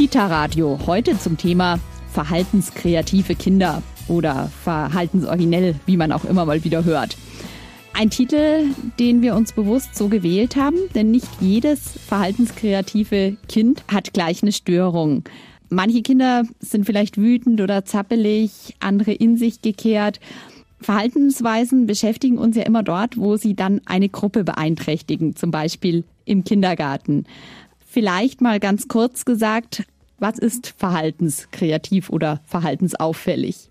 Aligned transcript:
Kita 0.00 0.28
Radio 0.28 0.78
heute 0.86 1.18
zum 1.18 1.36
Thema 1.36 1.78
verhaltenskreative 2.12 3.34
Kinder 3.34 3.82
oder 4.08 4.50
verhaltensoriginell, 4.64 5.74
wie 5.84 5.98
man 5.98 6.10
auch 6.10 6.24
immer 6.24 6.46
mal 6.46 6.64
wieder 6.64 6.86
hört. 6.86 7.18
Ein 7.92 8.08
Titel, 8.08 8.64
den 8.98 9.20
wir 9.20 9.34
uns 9.34 9.52
bewusst 9.52 9.94
so 9.94 10.08
gewählt 10.08 10.56
haben, 10.56 10.78
denn 10.94 11.10
nicht 11.10 11.28
jedes 11.42 11.80
verhaltenskreative 12.08 13.36
Kind 13.46 13.84
hat 13.92 14.14
gleich 14.14 14.42
eine 14.42 14.52
Störung. 14.52 15.24
Manche 15.68 16.00
Kinder 16.00 16.44
sind 16.60 16.86
vielleicht 16.86 17.18
wütend 17.18 17.60
oder 17.60 17.84
zappelig, 17.84 18.76
andere 18.80 19.12
in 19.12 19.36
sich 19.36 19.60
gekehrt. 19.60 20.18
Verhaltensweisen 20.80 21.84
beschäftigen 21.84 22.38
uns 22.38 22.56
ja 22.56 22.62
immer 22.62 22.82
dort, 22.82 23.18
wo 23.18 23.36
sie 23.36 23.54
dann 23.54 23.82
eine 23.84 24.08
Gruppe 24.08 24.44
beeinträchtigen, 24.44 25.36
zum 25.36 25.50
Beispiel 25.50 26.04
im 26.24 26.44
Kindergarten. 26.44 27.26
Vielleicht 27.92 28.40
mal 28.40 28.60
ganz 28.60 28.86
kurz 28.86 29.24
gesagt, 29.24 29.82
was 30.20 30.38
ist 30.38 30.74
verhaltenskreativ 30.76 32.10
oder 32.10 32.40
verhaltensauffällig? 32.44 33.70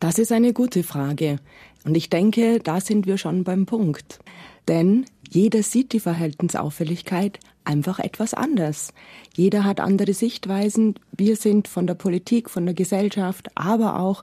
Das 0.00 0.18
ist 0.18 0.32
eine 0.32 0.52
gute 0.52 0.82
Frage. 0.82 1.38
Und 1.84 1.96
ich 1.96 2.10
denke, 2.10 2.58
da 2.58 2.80
sind 2.80 3.06
wir 3.06 3.16
schon 3.16 3.44
beim 3.44 3.64
Punkt. 3.64 4.18
Denn 4.68 5.06
jeder 5.28 5.62
sieht 5.62 5.92
die 5.92 6.00
Verhaltensauffälligkeit 6.00 7.40
einfach 7.64 7.98
etwas 7.98 8.34
anders. 8.34 8.92
Jeder 9.34 9.64
hat 9.64 9.80
andere 9.80 10.14
Sichtweisen. 10.14 10.94
Wir 11.12 11.36
sind 11.36 11.66
von 11.66 11.86
der 11.86 11.94
Politik, 11.94 12.50
von 12.50 12.66
der 12.66 12.74
Gesellschaft, 12.74 13.48
aber 13.54 13.98
auch 13.98 14.22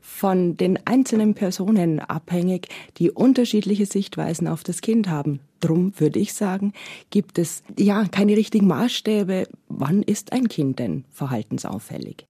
von 0.00 0.56
den 0.56 0.78
einzelnen 0.86 1.34
Personen 1.34 2.00
abhängig, 2.00 2.68
die 2.98 3.10
unterschiedliche 3.10 3.86
Sichtweisen 3.86 4.46
auf 4.46 4.62
das 4.62 4.80
Kind 4.80 5.08
haben. 5.08 5.40
Drum 5.60 5.92
würde 5.98 6.18
ich 6.18 6.34
sagen, 6.34 6.72
gibt 7.10 7.38
es 7.38 7.62
ja 7.78 8.04
keine 8.06 8.36
richtigen 8.36 8.66
Maßstäbe. 8.66 9.48
Wann 9.68 10.02
ist 10.02 10.32
ein 10.32 10.48
Kind 10.48 10.78
denn 10.78 11.04
verhaltensauffällig? 11.10 12.26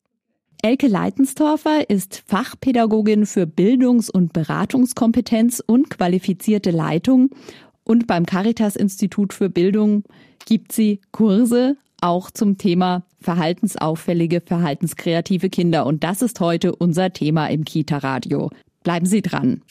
Elke 0.65 0.87
Leitenstorfer 0.87 1.91
ist 1.91 2.23
Fachpädagogin 2.29 3.27
für 3.27 3.49
Bildungs- 3.49 4.09
und 4.09 4.33
Beratungskompetenz 4.33 5.61
und 5.67 5.91
qualifizierte 5.91 6.71
Leitung. 6.71 7.31
Und 7.83 8.07
beim 8.07 8.27
Caritas 8.27 8.77
Institut 8.77 9.33
für 9.33 9.51
Bildung 9.51 10.05
gibt 10.47 10.71
sie 10.71 11.01
Kurse 11.11 11.77
auch 12.01 12.31
zum 12.31 12.59
Thema 12.59 13.03
verhaltensauffällige, 13.21 14.41
verhaltenskreative 14.41 15.51
Kinder. 15.51 15.85
Und 15.85 16.05
das 16.05 16.23
ist 16.23 16.39
heute 16.39 16.77
unser 16.77 17.13
Thema 17.13 17.49
im 17.49 17.65
Kita-Radio. 17.65 18.49
Bleiben 18.85 19.07
Sie 19.07 19.21
dran. 19.21 19.63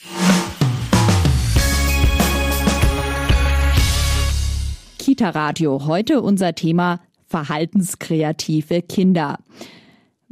Kita-Radio. 4.98 5.86
Heute 5.86 6.20
unser 6.20 6.54
Thema 6.54 7.00
verhaltenskreative 7.28 8.82
Kinder. 8.82 9.38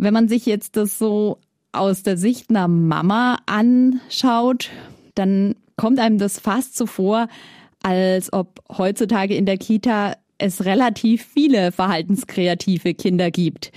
Wenn 0.02 0.14
man 0.14 0.28
sich 0.28 0.46
jetzt 0.46 0.76
das 0.78 0.98
so 0.98 1.40
aus 1.72 2.02
der 2.02 2.16
Sicht 2.16 2.48
einer 2.48 2.68
Mama 2.68 3.36
anschaut, 3.44 4.70
dann 5.14 5.56
kommt 5.76 5.98
einem 5.98 6.16
das 6.16 6.40
fast 6.40 6.74
so 6.74 6.86
vor, 6.86 7.28
als 7.82 8.32
ob 8.32 8.60
heutzutage 8.78 9.34
in 9.34 9.44
der 9.44 9.58
Kita 9.58 10.14
es 10.38 10.64
relativ 10.64 11.26
viele 11.26 11.70
verhaltenskreative 11.70 12.94
Kinder 12.94 13.30
gibt. 13.30 13.72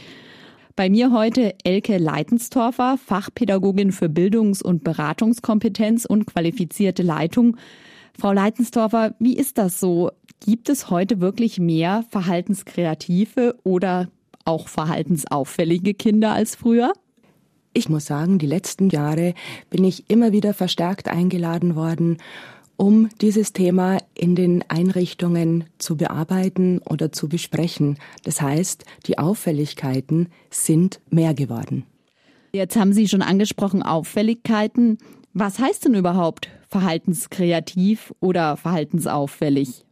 Bei 0.77 0.89
mir 0.89 1.11
heute 1.11 1.55
Elke 1.65 1.97
Leitenstorfer, 1.97 2.97
Fachpädagogin 3.05 3.91
für 3.91 4.07
Bildungs- 4.07 4.63
und 4.63 4.85
Beratungskompetenz 4.85 6.05
und 6.05 6.25
qualifizierte 6.25 7.03
Leitung. 7.03 7.57
Frau 8.17 8.31
Leitenstorfer, 8.31 9.13
wie 9.19 9.35
ist 9.35 9.57
das 9.57 9.81
so? 9.81 10.09
Gibt 10.39 10.69
es 10.69 10.89
heute 10.89 11.19
wirklich 11.19 11.59
mehr 11.59 12.05
verhaltenskreative 12.09 13.57
oder 13.65 14.07
auch 14.45 14.67
verhaltensauffällige 14.67 15.93
Kinder 15.93 16.33
als 16.33 16.55
früher? 16.55 16.93
Ich 17.73 17.89
muss 17.89 18.05
sagen, 18.05 18.37
die 18.37 18.45
letzten 18.45 18.89
Jahre 18.89 19.33
bin 19.69 19.83
ich 19.83 20.09
immer 20.09 20.31
wieder 20.31 20.53
verstärkt 20.53 21.07
eingeladen 21.07 21.75
worden, 21.75 22.17
um 22.77 23.09
dieses 23.21 23.53
Thema 23.53 23.97
in 24.13 24.35
den 24.35 24.63
Einrichtungen 24.67 25.65
zu 25.77 25.97
bearbeiten 25.97 26.79
oder 26.79 27.11
zu 27.11 27.29
besprechen. 27.29 27.97
Das 28.23 28.41
heißt, 28.41 28.85
die 29.07 29.17
Auffälligkeiten 29.17 30.29
sind 30.49 30.99
mehr 31.09 31.33
geworden. 31.33 31.85
Jetzt 32.53 32.75
haben 32.75 32.93
Sie 32.93 33.07
schon 33.07 33.23
angesprochen, 33.23 33.81
Auffälligkeiten. 33.81 34.99
Was 35.33 35.57
heißt 35.57 35.85
denn 35.85 35.95
überhaupt 35.95 36.49
verhaltenskreativ 36.69 38.13
oder 38.19 38.57
verhaltensauffällig? 38.57 39.85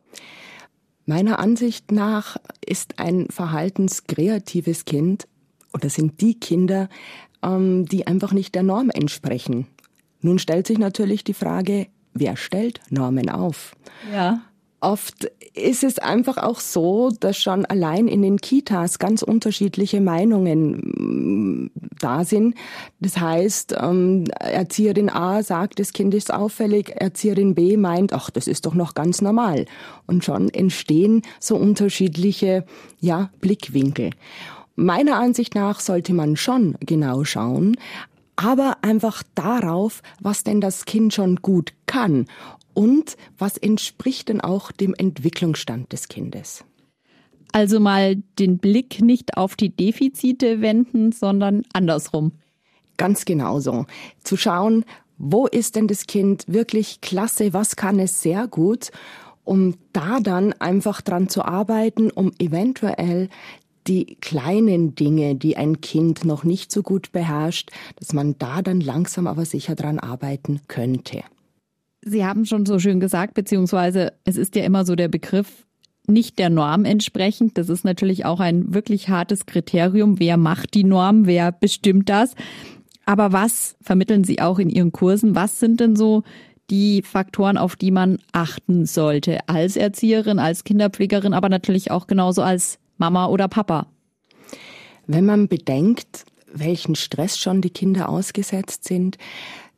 Meiner 1.05 1.39
Ansicht 1.39 1.91
nach 1.91 2.37
ist 2.65 2.99
ein 2.99 3.27
verhaltenskreatives 3.29 4.85
Kind 4.85 5.27
oder 5.73 5.89
sind 5.89 6.21
die 6.21 6.39
Kinder, 6.39 6.89
ähm, 7.43 7.85
die 7.85 8.07
einfach 8.07 8.33
nicht 8.33 8.55
der 8.55 8.63
Norm 8.63 8.89
entsprechen. 8.89 9.67
Nun 10.21 10.39
stellt 10.39 10.67
sich 10.67 10.77
natürlich 10.77 11.23
die 11.23 11.33
Frage, 11.33 11.87
wer 12.13 12.37
stellt 12.37 12.81
Normen 12.89 13.29
auf? 13.29 13.75
Ja. 14.11 14.41
Oft 14.83 15.31
ist 15.53 15.83
es 15.83 15.99
einfach 15.99 16.37
auch 16.37 16.59
so, 16.59 17.11
dass 17.19 17.37
schon 17.37 17.65
allein 17.67 18.07
in 18.07 18.23
den 18.23 18.37
Kitas 18.37 18.97
ganz 18.97 19.21
unterschiedliche 19.21 20.01
Meinungen 20.01 21.69
mm, 21.69 21.71
da 21.99 22.23
sind. 22.23 22.55
Das 22.99 23.19
heißt, 23.19 23.75
ähm, 23.79 24.23
Erzieherin 24.39 25.11
A 25.11 25.43
sagt, 25.43 25.79
das 25.79 25.93
Kind 25.93 26.15
ist 26.15 26.33
auffällig, 26.33 26.93
Erzieherin 26.95 27.53
B 27.53 27.77
meint, 27.77 28.11
ach, 28.11 28.31
das 28.31 28.47
ist 28.47 28.65
doch 28.65 28.73
noch 28.73 28.95
ganz 28.95 29.21
normal. 29.21 29.67
Und 30.07 30.25
schon 30.25 30.49
entstehen 30.49 31.21
so 31.39 31.57
unterschiedliche, 31.57 32.65
ja, 32.99 33.29
Blickwinkel. 33.39 34.09
Meiner 34.75 35.17
Ansicht 35.17 35.53
nach 35.53 35.79
sollte 35.79 36.13
man 36.13 36.37
schon 36.37 36.75
genau 36.79 37.23
schauen, 37.23 37.77
aber 38.35 38.77
einfach 38.81 39.21
darauf, 39.35 40.01
was 40.19 40.43
denn 40.43 40.59
das 40.59 40.85
Kind 40.85 41.13
schon 41.13 41.35
gut 41.35 41.73
kann 41.85 42.25
und 42.73 43.17
was 43.37 43.57
entspricht 43.57 44.29
denn 44.29 44.41
auch 44.41 44.71
dem 44.71 44.93
Entwicklungsstand 44.93 45.91
des 45.91 46.07
Kindes. 46.07 46.63
Also 47.51 47.79
mal 47.79 48.15
den 48.39 48.59
Blick 48.59 49.01
nicht 49.01 49.37
auf 49.37 49.55
die 49.55 49.75
Defizite 49.75 50.61
wenden, 50.61 51.11
sondern 51.11 51.63
andersrum. 51.73 52.31
Ganz 52.97 53.25
genauso. 53.25 53.85
Zu 54.23 54.37
schauen, 54.37 54.85
wo 55.17 55.47
ist 55.47 55.75
denn 55.75 55.87
das 55.87 56.07
Kind 56.07 56.45
wirklich 56.47 57.01
klasse, 57.01 57.53
was 57.53 57.75
kann 57.75 57.99
es 57.99 58.21
sehr 58.21 58.47
gut, 58.47 58.91
um 59.43 59.75
da 59.91 60.19
dann 60.19 60.53
einfach 60.53 61.01
dran 61.01 61.29
zu 61.29 61.43
arbeiten, 61.43 62.09
um 62.09 62.31
eventuell 62.39 63.29
die 63.87 64.17
kleinen 64.21 64.95
Dinge, 64.95 65.35
die 65.35 65.57
ein 65.57 65.81
Kind 65.81 66.23
noch 66.23 66.43
nicht 66.43 66.71
so 66.71 66.83
gut 66.83 67.11
beherrscht, 67.11 67.71
dass 67.97 68.13
man 68.13 68.37
da 68.37 68.61
dann 68.61 68.79
langsam 68.79 69.27
aber 69.27 69.45
sicher 69.45 69.75
dran 69.75 69.99
arbeiten 69.99 70.61
könnte. 70.67 71.23
Sie 72.03 72.25
haben 72.25 72.45
schon 72.45 72.65
so 72.65 72.79
schön 72.79 72.99
gesagt, 72.99 73.35
beziehungsweise 73.35 74.13
es 74.23 74.37
ist 74.37 74.55
ja 74.55 74.63
immer 74.63 74.85
so 74.85 74.95
der 74.95 75.07
Begriff 75.07 75.65
nicht 76.07 76.39
der 76.39 76.49
Norm 76.49 76.85
entsprechend. 76.85 77.57
Das 77.57 77.69
ist 77.69 77.85
natürlich 77.85 78.25
auch 78.25 78.39
ein 78.39 78.73
wirklich 78.73 79.09
hartes 79.09 79.45
Kriterium. 79.45 80.19
Wer 80.19 80.37
macht 80.37 80.73
die 80.73 80.83
Norm? 80.83 81.25
Wer 81.27 81.51
bestimmt 81.51 82.09
das? 82.09 82.35
Aber 83.05 83.31
was 83.33 83.75
vermitteln 83.81 84.23
Sie 84.23 84.41
auch 84.41 84.59
in 84.59 84.69
Ihren 84.69 84.91
Kursen? 84.91 85.35
Was 85.35 85.59
sind 85.59 85.79
denn 85.79 85.95
so 85.95 86.23
die 86.69 87.01
Faktoren, 87.01 87.57
auf 87.57 87.75
die 87.75 87.91
man 87.91 88.17
achten 88.31 88.85
sollte 88.85 89.47
als 89.47 89.75
Erzieherin, 89.75 90.39
als 90.39 90.63
Kinderpflegerin, 90.63 91.33
aber 91.33 91.49
natürlich 91.49 91.91
auch 91.91 92.07
genauso 92.07 92.41
als 92.41 92.79
Mama 92.97 93.27
oder 93.27 93.47
Papa? 93.47 93.87
Wenn 95.07 95.25
man 95.25 95.47
bedenkt, 95.47 96.25
welchen 96.53 96.95
Stress 96.95 97.37
schon 97.37 97.61
die 97.61 97.69
Kinder 97.69 98.09
ausgesetzt 98.09 98.85
sind, 98.85 99.17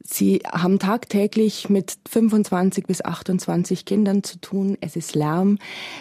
Sie 0.05 0.41
haben 0.45 0.79
tagtäglich 0.79 1.69
mit 1.69 1.95
25 2.09 2.85
bis 2.85 3.05
28 3.05 3.85
Kindern 3.85 4.21
zu 4.21 4.37
tun. 4.37 4.77
Es 4.81 4.97
ist 4.97 5.15
Lärm. 5.15 5.59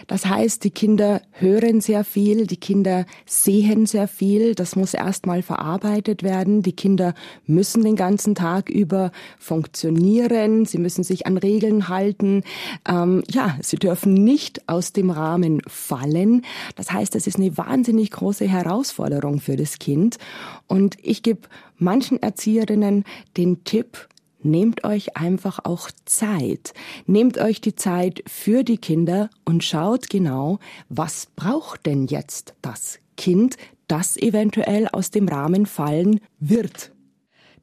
Das 0.09 0.27
heißt, 0.27 0.65
die 0.65 0.73
Kinder 0.73 1.23
hören 1.31 1.81
sehr 1.81 2.03
viel, 2.03 2.49
die 2.49 2.57
Kinder 2.57 3.07
sehen 3.27 3.87
sehr 3.87 4.09
viel. 4.09 4.57
Das 4.57 4.75
muss 4.75 4.95
erstmal 4.95 5.43
verarbeitet 5.43 6.25
werden. 6.25 6.63
Die 6.63 6.72
Kinder 6.72 7.15
müssen 7.47 7.84
den 7.84 7.95
ganzen 7.95 8.34
Tag 8.34 8.69
über 8.69 9.13
funktionieren. 9.39 10.66
Sie 10.66 10.78
müssen 10.78 11.05
sich 11.05 11.28
an 11.28 11.39
Regeln 11.39 11.89
halten. 11.89 12.43
Ähm, 12.89 13.22
ja, 13.31 13.57
sie 13.63 13.77
dürfen 13.77 14.15
nicht 14.15 14.69
aus 14.69 14.93
dem 14.93 15.10
Rahmen 15.10 15.63
fallen. 15.69 16.45
Das 16.75 16.91
heißt, 16.91 17.15
das 17.15 17.28
ist 17.28 17.37
eine 17.37 17.57
wahnsinnig 17.57 18.10
große 18.10 18.48
Herausforderung 18.48 19.39
für 19.39 19.55
das 19.55 19.78
Kind. 19.78 20.19
Und 20.66 20.97
ich 21.03 21.22
gebe 21.22 21.43
manchen 21.83 22.23
Erzieherinnen 22.23 23.05
den 23.37 23.65
Tipp, 23.65 24.09
nehmt 24.45 24.84
euch 24.84 25.17
einfach 25.17 25.61
auch 25.65 25.91
Zeit. 26.05 26.75
Nehmt 27.07 27.39
euch 27.39 27.61
die 27.61 27.75
Zeit 27.75 28.23
für 28.27 28.65
die 28.65 28.79
Kinder 28.79 29.31
und 29.45 29.65
schaut 29.65 30.11
genau, 30.11 30.59
was 30.89 31.29
braucht 31.37 31.87
denn 31.87 32.07
jetzt 32.07 32.55
das 32.63 32.99
Kind, 33.17 33.57
das 33.89 34.17
eventuell 34.17 34.89
aus 34.89 35.11
dem 35.11 35.29
Rahmen 35.29 35.67
fallen 35.67 36.21
wird. 36.41 36.93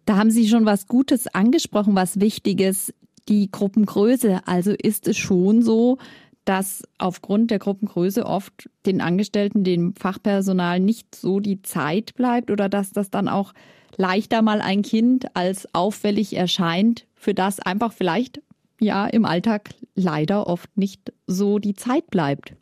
Da 0.06 0.18
haben 0.18 0.31
Sie 0.31 0.48
schon 0.48 0.66
was 0.66 0.88
Gutes 0.88 1.27
angesprochen, 1.27 1.95
was 1.95 2.19
Wichtiges, 2.19 2.94
die 3.27 3.51
Gruppengröße. 3.51 4.42
Also 4.48 4.71
ist 4.71 5.07
es 5.07 5.18
schon 5.18 5.62
so, 5.62 5.98
dass 6.45 6.83
aufgrund 6.98 7.51
der 7.51 7.60
Gruppengröße 7.60 8.25
oft 8.25 8.69
den 8.86 9.01
Angestellten, 9.01 9.63
dem 9.63 9.94
Fachpersonal 9.94 10.80
nicht 10.80 11.13
so 11.13 11.39
die 11.39 11.62
Zeit 11.62 12.16
bleibt 12.16 12.50
oder 12.50 12.69
dass 12.69 12.92
das 12.92 13.12
dann 13.12 13.27
auch 13.27 13.54
leichter 13.99 14.41
mal 14.41 14.61
ein 14.61 14.81
Kind 14.81 15.35
als 15.35 15.67
auffällig 15.75 16.35
erscheint, 16.35 17.05
für 17.15 17.33
das 17.33 17.59
einfach 17.59 17.93
vielleicht 17.93 18.41
ja 18.79 19.05
im 19.05 19.25
Alltag 19.25 19.69
leider 19.93 20.47
oft 20.47 20.75
nicht 20.77 21.11
so 21.27 21.59
die 21.59 21.75
Zeit 21.75 22.09
bleibt. 22.09 22.53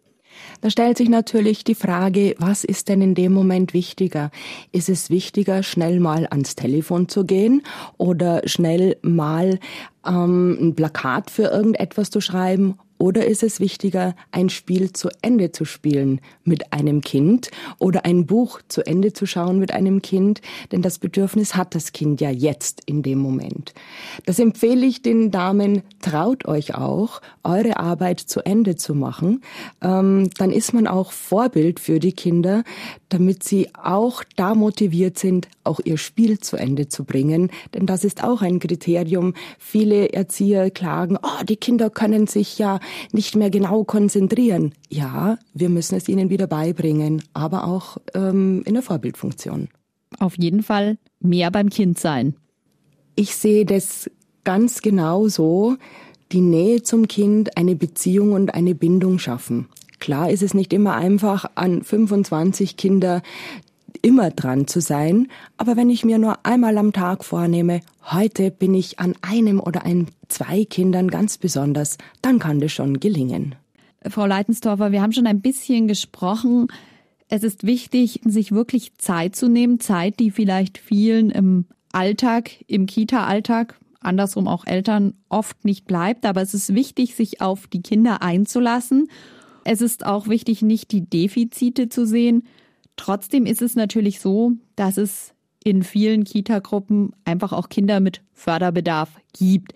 Da 0.62 0.70
stellt 0.70 0.98
sich 0.98 1.10
natürlich 1.10 1.64
die 1.64 1.76
Frage, 1.76 2.36
was 2.40 2.64
ist 2.64 2.90
denn 2.90 3.02
in 3.02 3.16
dem 3.16 3.34
Moment 3.34 3.74
wichtiger? 3.74 4.32
Ist 4.72 4.90
es 4.90 5.10
wichtiger, 5.10 5.64
schnell 5.64 6.00
mal 6.00 6.28
ans 6.28 6.56
Telefon 6.56 7.08
zu 7.08 7.26
gehen 7.26 7.64
oder 7.98 8.42
schnell 8.46 8.98
mal 9.02 9.60
ähm, 10.06 10.58
ein 10.60 10.76
Plakat 10.76 11.32
für 11.32 11.44
irgendetwas 11.44 12.10
zu 12.10 12.22
schreiben 12.22 12.76
oder 12.98 13.26
ist 13.26 13.44
es 13.44 13.60
wichtiger, 13.60 14.16
ein 14.32 14.50
Spiel 14.50 14.92
zu 14.94 15.10
Ende 15.22 15.52
zu 15.52 15.66
spielen 15.66 16.22
mit 16.44 16.74
einem 16.74 17.02
Kind 17.02 17.52
oder 17.80 18.06
ein 18.06 18.26
Buch 18.26 18.62
zu 18.68 18.86
Ende 18.86 19.14
zu 19.14 19.26
schauen 19.26 19.60
mit 19.60 19.72
einem 19.72 20.02
Kind? 20.02 20.42
Denn 20.72 20.82
das 20.82 21.00
Bedürfnis 21.00 21.56
hat 21.56 21.76
das 21.76 21.92
Kind 21.92 22.22
ja 22.22 22.30
jetzt 22.30 22.82
in 22.86 23.04
dem 23.04 23.20
Moment. 23.20 23.74
Das 24.26 24.40
empfehle 24.40 24.86
ich 24.86 25.02
den 25.02 25.32
Damen, 25.32 25.84
traut 26.02 26.48
euch 26.48 26.76
auch, 26.76 27.22
eure 27.44 27.78
Arbeit 27.78 28.20
zu 28.20 28.46
Ende 28.46 28.76
zu 28.76 28.96
machen. 28.96 29.42
Ähm, 29.82 30.30
dann 30.38 30.52
ist 30.52 30.74
man 30.74 30.88
auch 30.88 31.12
Vorbild 31.12 31.80
für 31.80 32.00
die 32.00 32.14
Kinder, 32.14 32.64
damit 33.10 33.44
sie 33.44 33.70
auch 33.74 34.24
da 34.36 34.56
motiviert 34.56 35.18
sind, 35.18 35.48
auch 35.64 35.80
ihr 35.84 35.98
Spiel 35.98 36.40
zu 36.40 36.58
Ende 36.58 36.88
zu 36.88 37.04
bringen. 37.04 37.52
Denn 37.74 37.86
das 37.86 38.04
ist 38.04 38.24
auch 38.24 38.42
ein 38.42 38.60
Kriterium. 38.60 39.34
Viele 39.60 40.14
Erzieher 40.14 40.70
klagen, 40.72 41.18
oh, 41.22 41.44
die 41.48 41.58
Kinder 41.58 41.90
können 41.90 42.28
sich 42.28 42.58
ja 42.58 42.80
nicht 43.12 43.36
mehr 43.36 43.50
genau 43.50 43.84
konzentrieren. 43.84 44.74
Ja, 44.90 45.38
wir 45.54 45.70
müssen 45.70 45.96
es 45.96 46.08
ihnen 46.10 46.30
wieder 46.30 46.48
beibringen, 46.48 47.24
aber 47.34 47.68
auch 47.68 47.98
ähm, 48.14 48.64
in 48.66 48.74
der 48.74 48.84
Vorbildfunktion. 48.84 49.70
Auf 50.20 50.38
jeden 50.38 50.64
Fall 50.64 50.98
mehr 51.20 51.52
beim 51.52 51.70
Kind 51.70 52.00
sein. 52.00 52.36
Ich 53.16 53.36
sehe 53.36 53.66
das 53.66 54.10
ganz 54.44 54.82
genau 54.82 55.28
so, 55.28 55.76
die 56.32 56.42
Nähe 56.42 56.84
zum 56.84 57.08
Kind, 57.08 57.58
eine 57.58 57.76
Beziehung 57.76 58.34
und 58.34 58.54
eine 58.54 58.76
Bindung 58.76 59.20
schaffen. 59.20 59.68
Klar 60.00 60.30
ist 60.30 60.44
es 60.44 60.54
nicht 60.54 60.74
immer 60.74 60.96
einfach, 60.96 61.46
an 61.56 61.84
25 61.84 62.78
Kinder 62.78 63.22
immer 64.02 64.30
dran 64.30 64.68
zu 64.68 64.80
sein, 64.80 65.28
aber 65.58 65.76
wenn 65.76 65.90
ich 65.90 66.06
mir 66.06 66.20
nur 66.20 66.46
einmal 66.46 66.78
am 66.78 66.94
Tag 66.94 67.26
vornehme, 67.26 67.82
heute 68.12 68.52
bin 68.52 68.74
ich 68.74 69.00
an 69.00 69.16
einem 69.22 69.60
oder 69.60 69.84
ein 69.86 70.08
zwei 70.28 70.66
Kindern 70.66 71.10
ganz 71.10 71.38
besonders, 71.38 71.98
dann 72.22 72.40
kann 72.40 72.60
das 72.60 72.72
schon 72.72 73.00
gelingen. 73.00 73.56
Frau 74.08 74.26
Leitensdorfer, 74.26 74.92
wir 74.92 75.02
haben 75.02 75.14
schon 75.14 75.28
ein 75.28 75.42
bisschen 75.42 75.88
gesprochen. 75.88 76.68
Es 77.30 77.44
ist 77.44 77.66
wichtig, 77.66 78.22
sich 78.26 78.52
wirklich 78.52 78.96
Zeit 78.98 79.36
zu 79.36 79.50
nehmen, 79.50 79.80
Zeit, 79.80 80.20
die 80.20 80.32
vielleicht 80.32 80.78
vielen 80.78 81.30
im 81.30 81.66
Alltag, 81.92 82.52
im 82.68 82.86
Kita-Alltag, 82.86 83.78
andersrum 84.00 84.48
auch 84.48 84.66
Eltern 84.66 85.14
oft 85.30 85.66
nicht 85.66 85.86
bleibt. 85.86 86.26
Aber 86.26 86.42
es 86.42 86.54
ist 86.54 86.74
wichtig, 86.74 87.16
sich 87.16 87.42
auf 87.42 87.68
die 87.68 87.82
Kinder 87.82 88.22
einzulassen. 88.22 89.10
Es 89.70 89.82
ist 89.82 90.06
auch 90.06 90.28
wichtig, 90.28 90.62
nicht 90.62 90.92
die 90.92 91.02
Defizite 91.02 91.90
zu 91.90 92.06
sehen, 92.06 92.44
Trotzdem 92.98 93.46
ist 93.46 93.62
es 93.62 93.76
natürlich 93.76 94.20
so, 94.20 94.54
dass 94.76 94.98
es 94.98 95.34
in 95.64 95.84
vielen 95.84 96.24
Kita-Gruppen 96.26 97.14
einfach 97.24 97.54
auch 97.54 97.70
Kinder 97.70 98.00
mit 98.00 98.22
Förderbedarf 98.34 99.10
gibt. 99.34 99.74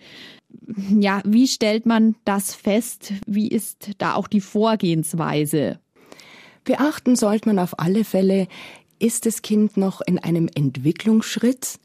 Ja, 0.90 1.22
wie 1.24 1.48
stellt 1.48 1.86
man 1.86 2.16
das 2.24 2.54
fest? 2.54 3.14
Wie 3.26 3.48
ist 3.48 3.92
da 3.98 4.14
auch 4.14 4.28
die 4.28 4.40
Vorgehensweise? 4.40 5.78
Beachten 6.64 7.16
sollte 7.16 7.48
man 7.48 7.58
auf 7.58 7.78
alle 7.78 8.04
Fälle, 8.04 8.48
ist 8.98 9.26
das 9.26 9.42
Kind 9.42 9.76
noch 9.76 10.00
in 10.00 10.18
einem 10.18 10.48
Entwicklungsschritt? 10.54 11.78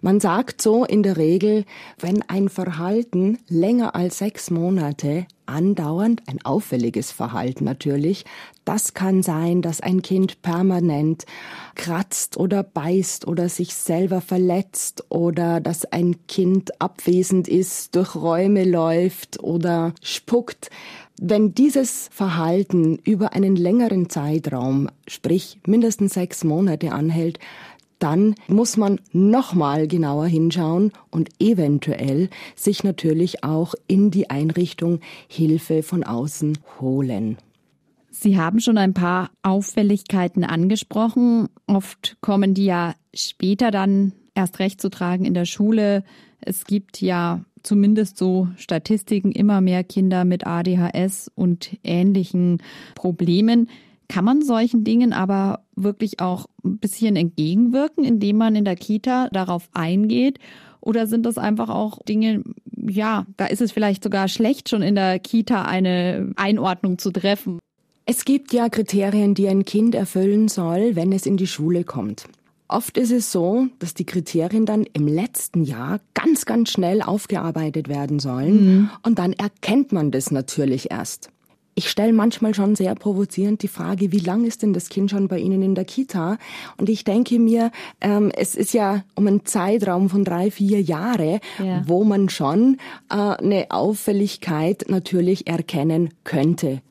Man 0.00 0.20
sagt 0.20 0.62
so 0.62 0.84
in 0.84 1.02
der 1.02 1.16
Regel, 1.16 1.64
wenn 1.98 2.22
ein 2.28 2.48
Verhalten 2.48 3.38
länger 3.48 3.94
als 3.94 4.18
sechs 4.18 4.50
Monate 4.50 5.26
andauernd, 5.46 6.22
ein 6.26 6.44
auffälliges 6.44 7.10
Verhalten 7.10 7.64
natürlich, 7.64 8.24
das 8.64 8.94
kann 8.94 9.22
sein, 9.22 9.62
dass 9.62 9.80
ein 9.80 10.02
Kind 10.02 10.42
permanent 10.42 11.24
kratzt 11.74 12.36
oder 12.36 12.62
beißt 12.62 13.26
oder 13.26 13.48
sich 13.48 13.74
selber 13.74 14.20
verletzt 14.20 15.04
oder 15.08 15.60
dass 15.60 15.86
ein 15.86 16.26
Kind 16.26 16.80
abwesend 16.80 17.48
ist, 17.48 17.96
durch 17.96 18.14
Räume 18.14 18.64
läuft 18.64 19.42
oder 19.42 19.94
spuckt. 20.02 20.70
Wenn 21.20 21.54
dieses 21.54 22.08
Verhalten 22.12 22.98
über 23.02 23.32
einen 23.32 23.56
längeren 23.56 24.08
Zeitraum, 24.08 24.88
sprich 25.08 25.58
mindestens 25.66 26.14
sechs 26.14 26.44
Monate 26.44 26.92
anhält, 26.92 27.40
dann 27.98 28.34
muss 28.46 28.76
man 28.76 29.00
nochmal 29.12 29.88
genauer 29.88 30.26
hinschauen 30.26 30.92
und 31.10 31.30
eventuell 31.40 32.28
sich 32.54 32.84
natürlich 32.84 33.44
auch 33.44 33.74
in 33.86 34.10
die 34.10 34.30
Einrichtung 34.30 35.00
Hilfe 35.26 35.82
von 35.82 36.04
außen 36.04 36.58
holen. 36.80 37.38
Sie 38.10 38.38
haben 38.38 38.60
schon 38.60 38.78
ein 38.78 38.94
paar 38.94 39.30
Auffälligkeiten 39.42 40.42
angesprochen. 40.42 41.48
Oft 41.66 42.16
kommen 42.20 42.54
die 42.54 42.64
ja 42.64 42.94
später 43.14 43.70
dann 43.70 44.12
erst 44.34 44.58
recht 44.58 44.80
zu 44.80 44.88
tragen 44.88 45.24
in 45.24 45.34
der 45.34 45.44
Schule. 45.44 46.02
Es 46.40 46.64
gibt 46.64 47.00
ja 47.00 47.44
zumindest 47.62 48.16
so 48.16 48.48
Statistiken 48.56 49.32
immer 49.32 49.60
mehr 49.60 49.84
Kinder 49.84 50.24
mit 50.24 50.46
ADHS 50.46 51.30
und 51.34 51.76
ähnlichen 51.84 52.62
Problemen. 52.94 53.68
Kann 54.08 54.24
man 54.24 54.42
solchen 54.42 54.84
Dingen 54.84 55.12
aber 55.12 55.64
wirklich 55.76 56.20
auch 56.20 56.46
ein 56.64 56.78
bisschen 56.78 57.14
entgegenwirken, 57.16 58.04
indem 58.04 58.38
man 58.38 58.56
in 58.56 58.64
der 58.64 58.76
Kita 58.76 59.28
darauf 59.30 59.68
eingeht? 59.74 60.38
Oder 60.80 61.06
sind 61.06 61.26
das 61.26 61.36
einfach 61.36 61.68
auch 61.68 61.98
Dinge, 62.08 62.42
ja, 62.74 63.26
da 63.36 63.46
ist 63.46 63.60
es 63.60 63.72
vielleicht 63.72 64.02
sogar 64.02 64.28
schlecht, 64.28 64.68
schon 64.68 64.82
in 64.82 64.94
der 64.94 65.18
Kita 65.18 65.62
eine 65.62 66.32
Einordnung 66.36 66.98
zu 66.98 67.10
treffen? 67.10 67.58
Es 68.06 68.24
gibt 68.24 68.54
ja 68.54 68.70
Kriterien, 68.70 69.34
die 69.34 69.48
ein 69.48 69.66
Kind 69.66 69.94
erfüllen 69.94 70.48
soll, 70.48 70.96
wenn 70.96 71.12
es 71.12 71.26
in 71.26 71.36
die 71.36 71.46
Schule 71.46 71.84
kommt. 71.84 72.24
Oft 72.68 72.96
ist 72.96 73.12
es 73.12 73.32
so, 73.32 73.66
dass 73.78 73.94
die 73.94 74.04
Kriterien 74.04 74.66
dann 74.66 74.84
im 74.92 75.06
letzten 75.06 75.64
Jahr 75.64 76.00
ganz, 76.14 76.46
ganz 76.46 76.70
schnell 76.70 77.02
aufgearbeitet 77.02 77.88
werden 77.88 78.18
sollen. 78.18 78.66
Mhm. 78.66 78.90
Und 79.02 79.18
dann 79.18 79.32
erkennt 79.32 79.92
man 79.92 80.10
das 80.10 80.30
natürlich 80.30 80.90
erst. 80.90 81.30
Ich 81.78 81.90
stelle 81.90 82.12
manchmal 82.12 82.54
schon 82.54 82.74
sehr 82.74 82.96
provozierend 82.96 83.62
die 83.62 83.68
Frage, 83.68 84.10
wie 84.10 84.18
lang 84.18 84.44
ist 84.44 84.64
denn 84.64 84.72
das 84.72 84.88
Kind 84.88 85.12
schon 85.12 85.28
bei 85.28 85.38
Ihnen 85.38 85.62
in 85.62 85.76
der 85.76 85.84
Kita? 85.84 86.36
Und 86.76 86.88
ich 86.88 87.04
denke 87.04 87.38
mir, 87.38 87.70
ähm, 88.00 88.32
es 88.34 88.56
ist 88.56 88.74
ja 88.74 89.04
um 89.14 89.28
einen 89.28 89.46
Zeitraum 89.46 90.10
von 90.10 90.24
drei, 90.24 90.50
vier 90.50 90.82
Jahre, 90.82 91.38
ja. 91.64 91.84
wo 91.86 92.02
man 92.02 92.30
schon 92.30 92.78
äh, 93.10 93.14
eine 93.14 93.66
Auffälligkeit 93.68 94.86
natürlich 94.88 95.46
erkennen 95.46 96.14
könnte. 96.24 96.82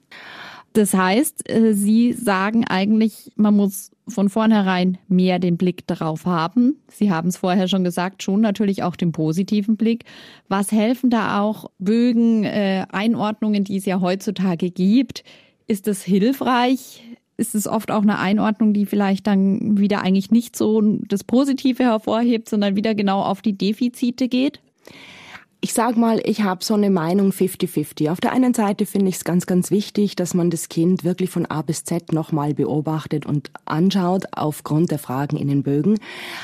Das 0.71 0.93
heißt, 0.93 1.49
äh, 1.49 1.73
Sie 1.73 2.13
sagen 2.13 2.63
eigentlich, 2.63 3.33
man 3.35 3.57
muss 3.57 3.91
von 4.07 4.29
vornherein 4.29 4.97
mehr 5.07 5.39
den 5.39 5.57
Blick 5.57 5.85
darauf 5.87 6.25
haben. 6.25 6.77
Sie 6.87 7.11
haben 7.11 7.29
es 7.29 7.37
vorher 7.37 7.67
schon 7.67 7.83
gesagt, 7.83 8.23
schon 8.23 8.41
natürlich 8.41 8.83
auch 8.83 8.95
den 8.95 9.11
positiven 9.11 9.77
Blick. 9.77 10.05
Was 10.47 10.71
helfen 10.71 11.09
da 11.09 11.41
auch 11.41 11.69
Bögen, 11.79 12.43
äh, 12.43 12.85
Einordnungen, 12.91 13.63
die 13.63 13.77
es 13.77 13.85
ja 13.85 13.99
heutzutage 13.99 14.71
gibt? 14.71 15.23
Ist 15.67 15.87
es 15.87 16.03
hilfreich? 16.03 17.03
Ist 17.35 17.53
es 17.53 17.67
oft 17.67 17.91
auch 17.91 18.01
eine 18.01 18.17
Einordnung, 18.17 18.73
die 18.73 18.85
vielleicht 18.85 19.27
dann 19.27 19.77
wieder 19.77 20.01
eigentlich 20.01 20.31
nicht 20.31 20.55
so 20.55 20.81
das 21.07 21.23
Positive 21.23 21.83
hervorhebt, 21.83 22.49
sondern 22.49 22.75
wieder 22.75 22.95
genau 22.95 23.21
auf 23.21 23.41
die 23.41 23.57
Defizite 23.57 24.27
geht? 24.27 24.59
Ich 25.59 25.73
sag 25.73 25.97
mal, 25.97 26.21
ich 26.23 26.43
habe 26.43 26.63
so 26.63 26.75
eine 26.75 26.91
Meinung 26.91 27.31
50-50. 27.31 28.11
Auf 28.11 28.19
der 28.19 28.31
einen 28.31 28.53
Seite 28.53 28.85
finde 28.85 29.09
ich 29.09 29.15
es 29.15 29.23
ganz, 29.23 29.47
ganz 29.47 29.71
wichtig, 29.71 30.15
dass 30.15 30.35
man 30.35 30.51
das 30.51 30.69
Kind 30.69 31.03
wirklich 31.03 31.31
von 31.31 31.47
A 31.47 31.63
bis 31.63 31.83
Z 31.83 32.13
nochmal 32.13 32.53
beobachtet 32.53 33.25
und 33.25 33.49
anschaut 33.65 34.25
aufgrund 34.33 34.91
der 34.91 34.99
Fragen 34.99 35.35
in 35.35 35.47
den 35.47 35.63
Bögen. 35.63 35.99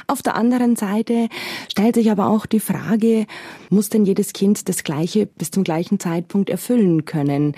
Auf 0.07 0.23
der 0.23 0.35
anderen 0.35 0.75
Seite 0.75 1.29
stellt 1.71 1.93
sich 1.93 2.09
aber 2.09 2.27
auch 2.27 2.47
die 2.47 2.59
Frage, 2.59 3.27
muss 3.69 3.89
denn 3.89 4.03
jedes 4.03 4.33
Kind 4.33 4.67
das 4.67 4.83
Gleiche 4.83 5.27
bis 5.27 5.51
zum 5.51 5.63
gleichen 5.63 5.99
Zeitpunkt 5.99 6.49
erfüllen 6.49 7.05
können? 7.05 7.53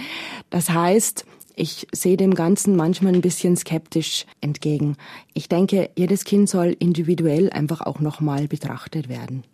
Das 0.50 0.72
heißt, 0.72 1.26
ich 1.56 1.88
sehe 1.94 2.18
dem 2.18 2.36
Ganzen 2.36 2.76
manchmal 2.76 3.14
ein 3.14 3.22
bisschen 3.22 3.56
skeptisch 3.56 4.26
entgegen. 4.42 4.98
Ich 5.34 5.48
denke, 5.48 5.90
jedes 5.96 6.26
Kind 6.26 6.50
soll 6.50 6.76
individuell 6.78 7.50
einfach 7.50 7.80
auch 7.80 8.02
nochmal 8.02 8.50
betrachtet 8.50 9.08
werden. 9.08 9.46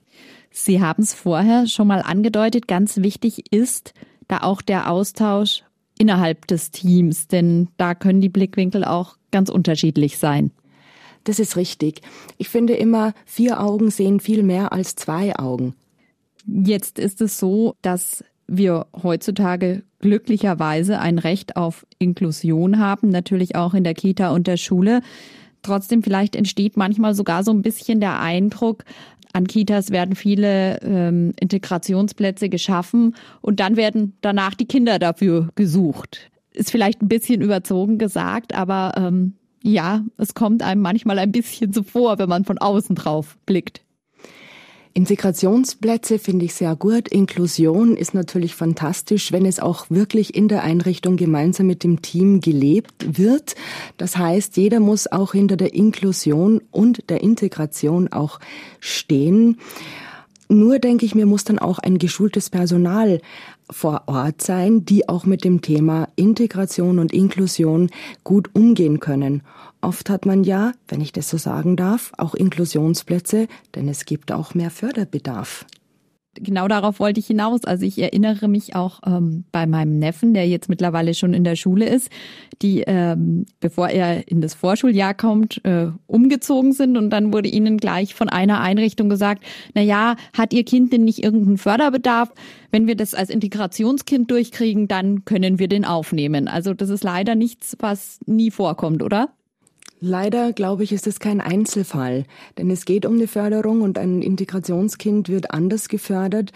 Sie 0.52 0.82
haben 0.82 1.04
es 1.04 1.14
vorher 1.14 1.66
schon 1.68 1.88
mal 1.88 2.02
angedeutet, 2.02 2.68
ganz 2.68 2.98
wichtig 2.98 3.52
ist 3.52 3.94
da 4.32 4.40
auch 4.44 4.62
der 4.62 4.90
Austausch 4.90 5.64
innerhalb 6.00 6.48
des 6.48 6.72
Teams, 6.72 7.28
denn 7.28 7.68
da 7.78 7.94
können 7.94 8.22
die 8.22 8.30
Blickwinkel 8.30 8.86
auch 8.86 9.18
ganz 9.30 9.50
unterschiedlich 9.50 10.18
sein. 10.18 10.52
Das 11.26 11.38
ist 11.38 11.58
richtig. 11.58 12.02
Ich 12.38 12.50
finde 12.50 12.74
immer, 12.74 13.14
vier 13.26 13.60
Augen 13.60 13.92
sehen 13.92 14.20
viel 14.20 14.42
mehr 14.42 14.72
als 14.72 14.96
zwei 14.96 15.36
Augen. 15.38 15.76
Jetzt 16.48 16.98
ist 16.98 17.22
es 17.22 17.38
so, 17.38 17.76
dass 17.82 18.24
wir 18.48 18.88
heutzutage 19.04 19.84
glücklicherweise 20.00 21.00
ein 21.00 21.20
Recht 21.20 21.58
auf 21.58 21.86
Inklusion 22.00 22.80
haben, 22.80 23.10
natürlich 23.10 23.56
auch 23.56 23.74
in 23.74 23.84
der 23.84 23.94
Kita 23.94 24.32
und 24.32 24.48
der 24.48 24.58
Schule. 24.58 25.02
Trotzdem 25.62 26.02
vielleicht 26.02 26.36
entsteht 26.36 26.76
manchmal 26.76 27.14
sogar 27.14 27.44
so 27.44 27.52
ein 27.52 27.62
bisschen 27.62 28.00
der 28.00 28.20
Eindruck, 28.20 28.84
an 29.34 29.48
Kitas 29.48 29.92
werden 29.92 30.16
viele 30.16 30.82
ähm, 30.82 31.34
Integrationsplätze 31.40 32.50
geschaffen 32.50 33.16
und 33.42 33.60
dann 33.60 33.78
werden 33.78 34.18
danach 34.22 34.56
die 34.56 34.66
Kinder 34.66 35.00
dafür 35.00 35.50
gesucht. 35.56 36.30
Ist 36.54 36.72
vielleicht 36.72 37.02
ein 37.02 37.08
bisschen 37.08 37.42
überzogen 37.42 37.98
gesagt, 37.98 38.54
aber 38.54 38.94
ähm, 38.98 39.34
ja, 39.64 40.04
es 40.18 40.34
kommt 40.34 40.64
einem 40.64 40.82
manchmal 40.82 41.20
ein 41.20 41.32
bisschen 41.32 41.72
so 41.72 41.84
vor, 41.84 42.20
wenn 42.20 42.30
man 42.30 42.46
von 42.46 42.58
außen 42.58 42.96
drauf 42.96 43.38
blickt. 43.46 43.82
Integrationsplätze 44.94 46.20
finde 46.20 46.46
ich 46.46 46.54
sehr 46.54 46.76
gut. 46.76 47.08
Inklusion 47.08 47.96
ist 47.96 48.14
natürlich 48.14 48.56
fantastisch, 48.56 49.32
wenn 49.32 49.46
es 49.46 49.60
auch 49.60 49.86
wirklich 49.90 50.36
in 50.36 50.50
der 50.50 50.64
Einrichtung 50.64 51.16
gemeinsam 51.16 51.68
mit 51.68 51.84
dem 51.84 52.02
Team 52.02 52.42
gelebt 52.42 53.18
wird. 53.18 53.56
Das 53.98 54.18
heißt, 54.18 54.58
jeder 54.58 54.80
muss 54.82 55.12
auch 55.12 55.32
hinter 55.32 55.56
der 55.56 55.74
Inklusion 55.74 56.62
und 56.72 57.10
der 57.10 57.22
Integration 57.22 58.12
auch 58.12 58.40
stehen. 58.80 59.60
Nur 60.52 60.80
denke 60.80 61.06
ich 61.06 61.16
mir, 61.16 61.26
muss 61.26 61.46
dann 61.46 61.60
auch 61.60 61.80
ein 61.80 61.98
geschultes 61.98 62.50
Personal 62.50 63.22
vor 63.70 64.04
Ort 64.08 64.42
sein, 64.42 64.84
die 64.84 65.08
auch 65.08 65.26
mit 65.26 65.46
dem 65.46 65.62
Thema 65.62 66.10
Integration 66.18 67.00
und 67.00 67.14
Inklusion 67.14 67.90
gut 68.26 68.50
umgehen 68.54 69.00
können. 69.00 69.44
Oft 69.80 70.10
hat 70.10 70.26
man 70.26 70.44
ja, 70.44 70.74
wenn 70.90 71.00
ich 71.00 71.14
das 71.14 71.30
so 71.30 71.38
sagen 71.38 71.78
darf, 71.78 72.12
auch 72.18 72.36
Inklusionsplätze, 72.36 73.48
denn 73.76 73.88
es 73.88 74.04
gibt 74.04 74.34
auch 74.34 74.54
mehr 74.54 74.72
Förderbedarf 74.72 75.66
genau 76.36 76.68
darauf 76.68 77.00
wollte 77.00 77.20
ich 77.20 77.28
hinaus. 77.28 77.66
Also 77.66 77.86
ich 77.86 77.98
erinnere 78.02 78.48
mich 78.48 78.76
auch 78.76 79.02
ähm, 79.06 79.46
bei 79.52 79.66
meinem 79.66 80.00
Neffen, 80.00 80.34
der 80.34 80.48
jetzt 80.48 80.70
mittlerweile 80.70 81.14
schon 81.14 81.34
in 81.34 81.44
der 81.44 81.56
Schule 81.56 81.88
ist, 81.88 82.10
die, 82.62 82.84
ähm, 82.88 83.46
bevor 83.60 83.90
er 83.90 84.28
in 84.28 84.42
das 84.42 84.54
Vorschuljahr 84.54 85.14
kommt, 85.14 85.64
äh, 85.66 85.88
umgezogen 86.08 86.74
sind 86.74 86.98
und 86.98 87.10
dann 87.10 87.34
wurde 87.34 87.50
ihnen 87.50 87.78
gleich 87.78 88.16
von 88.16 88.30
einer 88.30 88.62
Einrichtung 88.62 89.10
gesagt, 89.10 89.44
na 89.74 89.82
ja, 89.82 90.16
hat 90.34 90.54
ihr 90.54 90.64
Kind 90.64 90.94
denn 90.94 91.04
nicht 91.04 91.24
irgendeinen 91.24 91.58
Förderbedarf? 91.58 92.32
Wenn 92.72 92.88
wir 92.88 92.96
das 92.96 93.14
als 93.14 93.30
Integrationskind 93.30 94.32
durchkriegen, 94.32 94.88
dann 94.88 95.26
können 95.26 95.60
wir 95.60 95.68
den 95.68 95.86
aufnehmen. 95.86 96.48
Also 96.48 96.74
das 96.74 96.90
ist 96.90 97.04
leider 97.04 97.36
nichts, 97.36 97.76
was 97.80 98.20
nie 98.26 98.52
vorkommt, 98.52 99.04
oder? 99.04 99.30
Leider, 100.04 100.52
glaube 100.52 100.84
ich, 100.84 100.94
ist 100.94 101.06
es 101.06 101.20
kein 101.20 101.40
Einzelfall, 101.40 102.26
denn 102.58 102.72
es 102.72 102.86
geht 102.86 103.06
um 103.06 103.14
eine 103.14 103.28
Förderung 103.28 103.82
und 103.82 104.00
ein 104.00 104.24
Integrationskind 104.24 105.30
wird 105.30 105.52
anders 105.52 105.90
gefördert 105.90 106.52